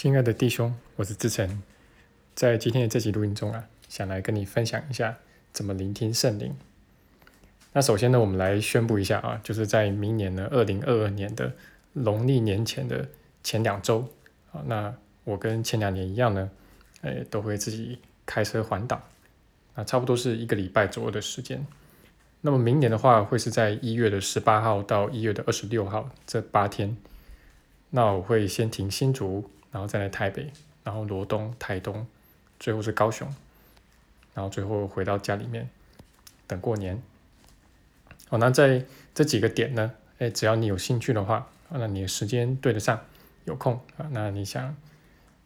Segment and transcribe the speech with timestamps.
[0.00, 1.62] 亲爱的弟兄，我是志成，
[2.34, 5.18] 在今天的这集录音中啊，想来跟你分享一下
[5.52, 6.56] 怎么聆听圣灵。
[7.74, 11.52] 那首先呢，我们来宣布一下啊，就是在明年呢，二零二二年的
[11.92, 13.10] 农历年前的
[13.44, 14.08] 前两周
[14.52, 14.94] 啊，那
[15.24, 16.50] 我跟前两年一样呢，
[17.02, 19.06] 诶，都会自己开车环岛，
[19.74, 21.66] 那差不多是一个礼拜左右的时间。
[22.40, 26.96] 那么明年的话，会是在一月的十八号到一月的二十六号这八天。
[27.90, 29.50] 那我会先停新竹。
[29.70, 32.06] 然后再来台北，然后罗东、台东，
[32.58, 33.32] 最后是高雄，
[34.34, 35.70] 然后最后回到家里面
[36.46, 37.00] 等过年。
[38.28, 43.00] 好，那在这几个点呢，哎，只要你有兴趣的话，那你的时间对得上，
[43.44, 44.76] 有空啊，那你想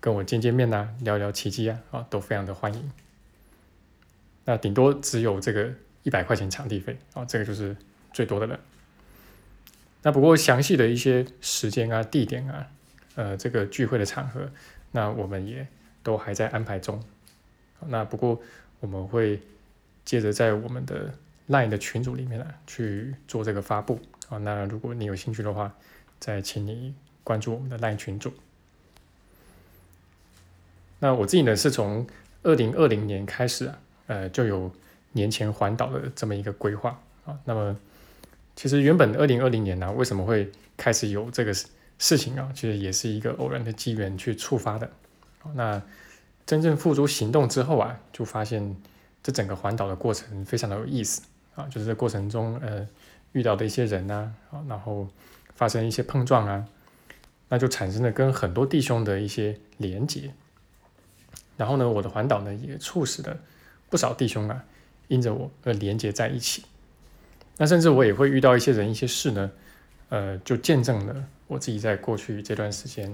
[0.00, 2.90] 跟我见见面呐，聊聊奇迹啊，啊，都非常的欢迎。
[4.44, 5.72] 那顶多只有这个
[6.02, 7.76] 一百块钱场地费啊，这个就是
[8.12, 8.58] 最多的了。
[10.02, 12.68] 那不过详细的一些时间啊、地点啊。
[13.18, 14.48] 呃，这个聚会的场合，
[14.92, 15.66] 那我们也
[16.04, 17.02] 都还在安排中。
[17.88, 18.40] 那不过
[18.78, 19.40] 我们会
[20.04, 21.12] 接着在我们的
[21.48, 24.38] LINE 的群组里面呢去做这个发布啊。
[24.38, 25.74] 那如果你有兴趣的话，
[26.20, 26.94] 再请你
[27.24, 28.32] 关注我们的 LINE 群组。
[31.00, 32.06] 那我自己呢是从
[32.44, 34.70] 二零二零年开始啊，呃，就有
[35.10, 37.36] 年前环岛的这么一个规划啊。
[37.44, 37.76] 那么
[38.54, 41.52] 其实原本二零二零年呢，为什么会开始有这个？
[41.98, 44.90] 事情啊，其实也是一个偶然的机缘去触发的。
[45.54, 45.82] 那
[46.46, 48.76] 真正付诸行动之后啊，就发现
[49.22, 51.22] 这整个环岛的过程非常的有意思
[51.54, 52.86] 啊，就是这过程中呃
[53.32, 55.08] 遇到的一些人呐，啊，然后
[55.54, 56.64] 发生一些碰撞啊，
[57.48, 60.32] 那就产生了跟很多弟兄的一些连结。
[61.56, 63.36] 然后呢，我的环岛呢也促使了
[63.90, 64.64] 不少弟兄啊，
[65.08, 66.64] 因着我而连接在一起。
[67.56, 69.50] 那甚至我也会遇到一些人、一些事呢，
[70.10, 71.24] 呃，就见证了。
[71.48, 73.12] 我自己在过去这段时间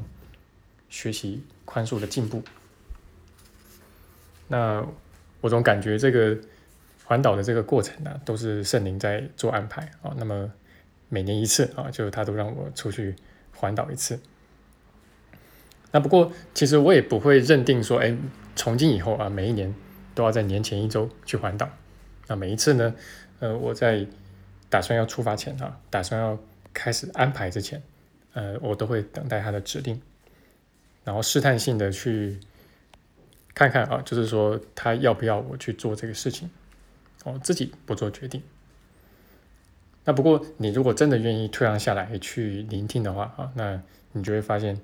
[0.91, 2.43] 学习宽恕的进步，
[4.49, 4.85] 那
[5.41, 6.37] 我总感觉这个
[7.05, 10.13] 环岛的这个过程呢，都是圣灵在做安排啊。
[10.17, 10.53] 那么
[11.09, 13.15] 每年一次啊，就是他都让我出去
[13.55, 14.19] 环岛一次。
[15.93, 18.17] 那不过其实我也不会认定说，哎，
[18.57, 19.73] 从今以后啊，每一年
[20.15, 21.71] 都要在年前一周去环岛。
[22.27, 22.95] 那每一次呢，
[23.39, 24.07] 呃，我在
[24.69, 26.37] 打算要出发前啊，打算要
[26.73, 27.81] 开始安排之前。
[28.35, 30.01] 呃，我都会等待他的指令，
[31.05, 32.39] 然后试探性的去
[33.55, 36.51] 看看啊，就是说他要不要我去做这个事情，
[37.23, 38.43] 我自己不做决定。
[40.05, 43.81] 那不过你如果真的愿意退让下来去聆听的话啊，那
[44.11, 44.81] 你就会发现，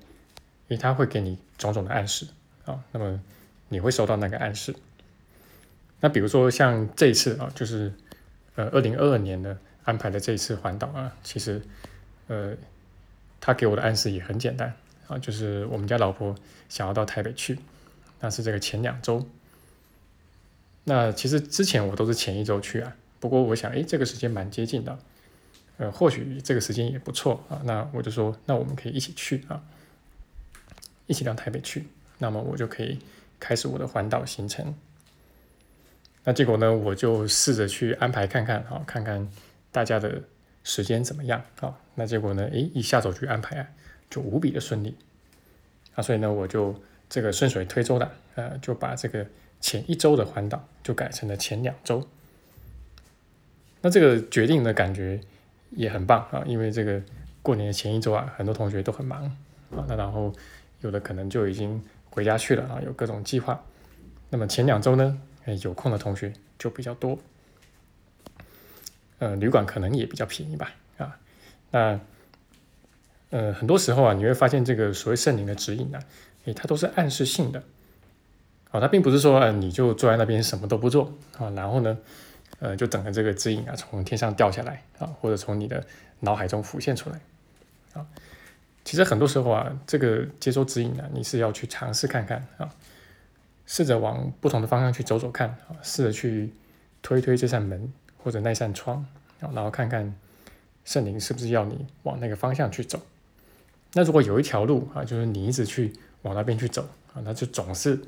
[0.69, 2.25] 诶，他会给你种种的暗示
[2.63, 3.21] 啊，那么
[3.67, 4.73] 你会收到那个暗示。
[5.99, 7.91] 那比如说像这一次啊，就是
[8.55, 11.61] 呃二零二二年的安排的这一次环岛啊，其实
[12.27, 12.55] 呃。
[13.41, 14.73] 他给我的暗示也很简单
[15.07, 16.35] 啊，就是我们家老婆
[16.69, 17.57] 想要到台北去，
[18.19, 19.27] 那是这个前两周。
[20.83, 24.99] 那其实之前我都是前一周去啊，不过我想，哎，这个时间蛮接近的，
[25.77, 27.59] 呃，或许这个时间也不错啊。
[27.65, 29.63] 那我就说，那我们可以一起去啊，
[31.07, 31.87] 一起到台北去，
[32.19, 32.99] 那么我就可以
[33.39, 34.73] 开始我的环岛行程。
[36.23, 39.27] 那结果呢，我就试着去安排看看啊，看看
[39.71, 40.21] 大家的。
[40.63, 41.77] 时间怎么样啊？
[41.95, 42.43] 那结果呢？
[42.51, 43.67] 诶，一下手去安排啊，
[44.09, 44.95] 就无比的顺利
[45.95, 46.01] 啊！
[46.01, 46.75] 所以呢，我就
[47.09, 49.25] 这个顺水推舟的，呃，就把这个
[49.59, 52.07] 前一周的环岛就改成了前两周。
[53.81, 55.19] 那这个决定的感觉
[55.71, 57.01] 也很棒啊，因为这个
[57.41, 60.31] 过年的前一周啊，很多同学都很忙啊，那然后
[60.81, 63.63] 有的可能就已经回家去了啊，有各种计划。
[64.29, 67.17] 那么前两周呢，诶，有空的同学就比较多。
[69.21, 71.15] 呃，旅馆可能也比较便宜吧，啊，
[71.69, 71.99] 那
[73.29, 75.99] 呃，很多时候啊，你会发现这个所谓圣灵的指引呢，
[76.45, 77.61] 诶，它都是暗示性的，
[78.71, 81.95] 啊，它并不是说，呃，你就坐在那边什么都不做，啊，然后呢，
[82.57, 85.85] 呃，就等着这个指引啊从天上掉下来，啊，或者从你的
[86.21, 87.21] 脑海中浮现出来，
[87.93, 88.03] 啊，
[88.83, 92.73] 其实很多时候啊，这个接收指引呢，你是要去尝试看看，啊，
[93.67, 96.51] 试着往不同的方向去走走看，啊，试着去
[97.03, 97.93] 推推这扇门。
[98.23, 99.05] 或者那扇窗，
[99.39, 100.13] 然后看看
[100.85, 102.99] 圣灵是不是要你往那个方向去走。
[103.93, 107.99] 那如果有一条路啊，就是你一直去往那边去走啊，那就总是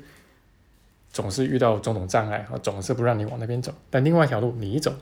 [1.12, 3.74] 总是遇到种种障碍啊，总是不让你往那边走。
[3.90, 4.94] 但另外一条路你一走，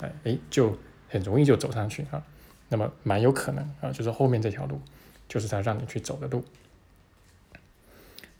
[0.00, 0.76] 哎哎，就
[1.08, 2.22] 很容易就走上去啊。
[2.70, 4.80] 那么蛮有可能啊，就是后面这条路
[5.28, 6.42] 就是他让你去走的路。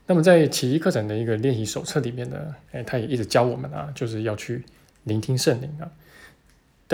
[0.06, 4.64] 那么在奇迹课程的一个练习手册里面呢，哎，他也一直教我们啊，就是要去
[5.04, 5.90] 聆听圣灵啊。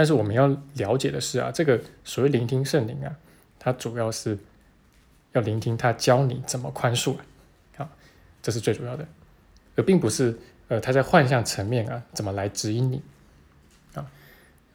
[0.01, 3.15] 但是我们要了解的是啊，这个所谓聆听圣灵啊，
[3.59, 4.39] 它主要是
[5.33, 7.15] 要聆听他教你怎么宽恕
[7.77, 7.87] 啊。
[8.41, 9.07] 这是最主要的，
[9.77, 10.35] 而并不是
[10.69, 13.03] 呃他在幻象层面啊怎么来指引你。
[13.93, 14.11] 啊，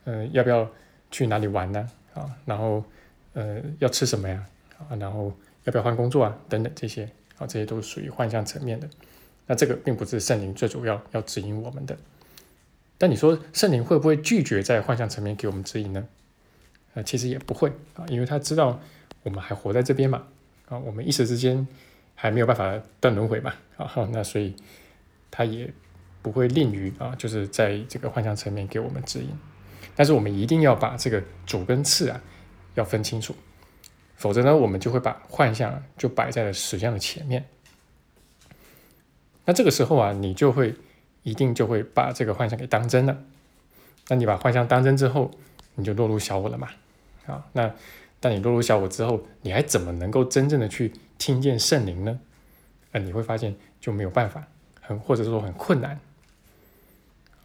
[0.03, 0.69] 呃要不要
[1.09, 1.89] 去哪里玩呢？
[2.13, 2.85] 啊，然后
[3.33, 4.45] 呃要吃什么呀？
[4.77, 5.33] 啊，然后
[5.63, 6.37] 要不要换工作啊？
[6.47, 7.09] 等等这些。
[7.39, 8.87] 啊，这些都是属于幻象层面的。
[9.47, 11.97] 那这个并不是圣灵最主要要指引我们的。
[12.97, 16.07] 但你说圣灵会不会拒绝在幻象层面给我们指引呢？
[16.93, 18.79] 呃，其实也不会啊，因为他知道
[19.23, 20.27] 我们还活在这边嘛，
[20.69, 21.67] 啊，我们一时之间
[22.15, 24.55] 还没有办法断轮回嘛，啊，那所以
[25.29, 25.73] 他也
[26.21, 29.29] 不会吝于啊，就是在这个幻象层面给我们指引。
[29.93, 32.21] 但是我们一定要把这个主跟次啊
[32.75, 33.35] 要分清楚，
[34.15, 37.45] 否则呢，我们就会把幻象就摆在了实相的前面。
[39.43, 40.75] 那这个时候啊，你就会。
[41.25, 43.17] 一定就会把这个幻象给当真了。
[44.07, 45.31] 那你把幻象当真之后，
[45.73, 46.69] 你就落入小我了嘛？
[47.25, 47.73] 啊，那
[48.19, 52.19] 当你落入小我之后，你还怎么能够真正的去听见圣灵呢？
[52.91, 54.47] 啊，你会发现就没有办法，
[54.79, 55.99] 很或者说很困难。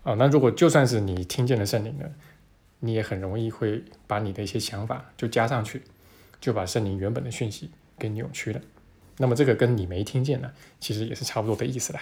[0.03, 2.11] 啊，那如果就算是你听见了圣灵了，
[2.81, 5.83] 你也很容易会把你的一些想法就加上去，
[6.39, 8.61] 就把圣灵原本的讯息给扭曲了。
[9.17, 12.01] 那么这个跟你没听见呢，其实也是差不多的意思啦。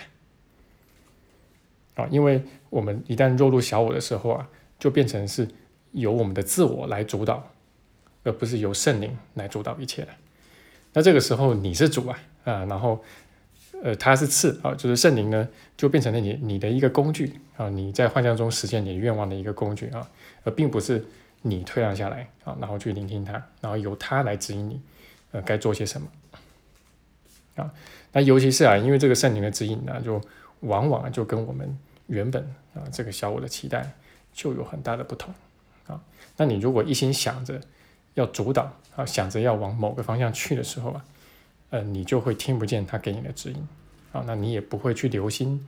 [1.98, 2.40] 啊，因为
[2.70, 4.48] 我们一旦落入小我的时候啊，
[4.78, 5.48] 就变成是
[5.90, 7.50] 由我们的自我来主导，
[8.22, 10.08] 而不是由圣灵来主导一切了。
[10.92, 13.02] 那这个时候你是主啊，啊，然后
[13.82, 20.08] 呃他是次啊，就是圣灵呢就变成了你你的一个工具啊，你在幻象中实现你愿望的一个工具啊，
[20.44, 21.04] 而并不是
[21.42, 24.80] 你退让下来啊，然后去聆听他，然后由他来指引你
[25.32, 26.06] 呃该做些什么
[27.56, 27.74] 啊。
[28.12, 30.20] 那尤其是啊，因为这个圣灵的指引呢，就
[30.60, 32.42] 往往就跟我们原本
[32.74, 33.92] 啊，这个小我的期待
[34.34, 35.32] 就有很大的不同
[35.86, 36.02] 啊。
[36.36, 37.60] 那你如果一心想着
[38.14, 41.04] 要主导啊，想着要往某个方向去的时候啊，
[41.70, 43.68] 呃，你就会听不见他给你的指引
[44.12, 45.66] 啊，那你也不会去留心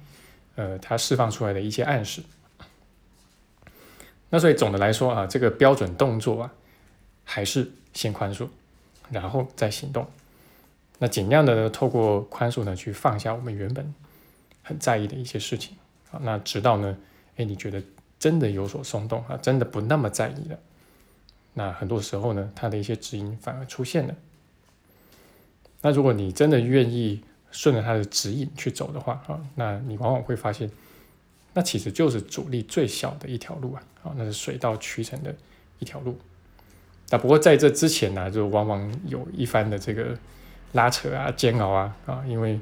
[0.56, 2.22] 呃他释放出来的一些暗示。
[4.30, 6.52] 那所以总的来说啊，这个标准动作啊，
[7.24, 8.48] 还是先宽恕，
[9.10, 10.08] 然后再行动。
[10.98, 13.94] 那尽量的透过宽恕呢，去放下我们原本
[14.62, 15.76] 很在意的一些事情。
[16.10, 16.96] 啊，那直到呢，
[17.36, 17.82] 哎，你觉得
[18.18, 20.58] 真的有所松动啊，真的不那么在意了，
[21.54, 24.14] 那很多时候呢，他的一些指引反而出现了。
[25.82, 30.70] 那如果你真的愿意顺着他的指引去走的话啊，那你往往会发现，
[31.54, 35.34] 那其实就是阻力最小的一条路啊，啊，那是水到渠成的
[35.78, 36.18] 一条路。
[37.10, 40.18] 那不过在这之前呢，就往往有一番的这个
[40.72, 42.60] 拉扯啊、煎熬啊，啊，因为。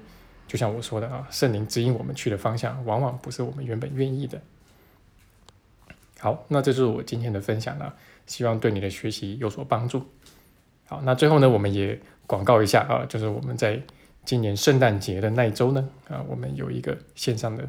[0.48, 4.40] 就像我说的啊，圣灵指引我们去的方向，往往不是我们原本愿意的。
[6.18, 7.94] 好，那这就是我今天的分享了，
[8.26, 10.02] 希望对你的学习有所帮助。
[10.86, 13.80] 好，那最后呢，我们也广告一下啊，就是我们在
[14.24, 17.68] 今年圣诞节的那一周呢，啊，我们有一个线上的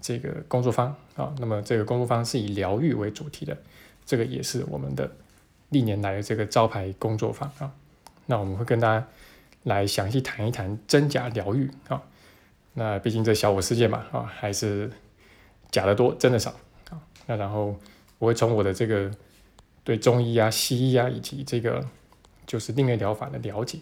[0.00, 3.56] 这个工作坊啊，那么这个工作坊是以疗愈为主题的，
[4.04, 5.10] 这个也是我们的
[5.70, 7.72] 历年来的这个招牌工作坊啊。
[8.26, 9.06] 那我们会跟大家
[9.62, 12.02] 来详细谈一谈真假疗愈啊。
[12.78, 14.90] 那毕竟这小我世界嘛，啊，还是
[15.70, 16.50] 假的多，真的少
[16.90, 17.00] 啊。
[17.24, 17.74] 那然后
[18.18, 19.10] 我会从我的这个
[19.82, 21.82] 对中医啊、西医啊，以及这个
[22.46, 23.78] 就是另类疗法的了解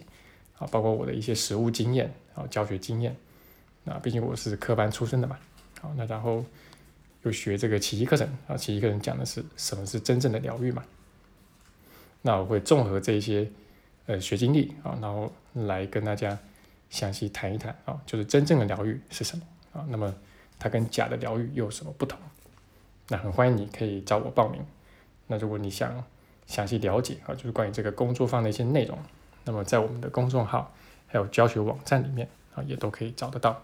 [0.57, 3.13] 啊，包括我的一些实务经验啊、教学经验。
[3.83, 5.37] 那毕竟我是科班出身的嘛，
[5.81, 6.45] 好，那然后
[7.23, 10.81] 又学这个奇迹课程啊，奇迹课程讲的是什么是真正的疗愈嘛。
[12.21, 13.45] 那我会综合这些
[14.05, 16.39] 呃学经历啊，然后来跟大家。
[16.89, 19.85] 详细谈一谈啊，就是真正的疗愈是什么啊？
[19.89, 20.13] 那么
[20.57, 22.19] 它跟假的疗愈又有什么不同？
[23.07, 24.65] 那很欢迎你可以找我报名。
[25.27, 26.03] 那如果你想
[26.47, 28.97] 详细了解啊，就是关于这个工作坊的一些内容，
[29.43, 30.73] 那么在我们的公众号
[31.07, 33.61] 还有教学网站里面啊，也都可以找得到。